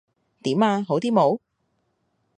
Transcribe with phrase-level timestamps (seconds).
[0.41, 0.81] 點呀？
[0.87, 1.39] 好啲冇？